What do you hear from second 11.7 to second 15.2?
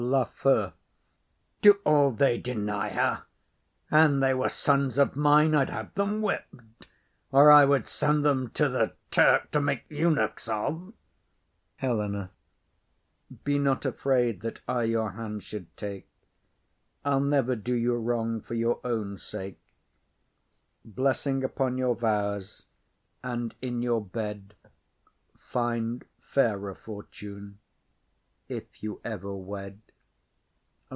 HELENA. [To third Lord.] Be not afraid that I your